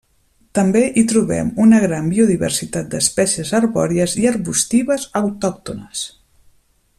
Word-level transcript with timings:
També 0.59 0.79
hi 0.99 1.01
trobem 1.11 1.51
una 1.65 1.81
gran 1.83 2.07
biodiversitat 2.13 2.89
d’espècies 2.93 3.53
arbòries 3.59 4.17
i 4.23 4.27
arbustives 4.31 5.07
autòctones. 5.21 6.03